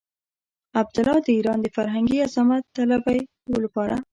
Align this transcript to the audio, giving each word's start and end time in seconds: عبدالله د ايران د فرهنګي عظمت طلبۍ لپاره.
عبدالله 0.79 1.17
د 1.23 1.27
ايران 1.37 1.59
د 1.61 1.67
فرهنګي 1.75 2.17
عظمت 2.25 2.63
طلبۍ 2.77 3.19
لپاره. 3.63 3.95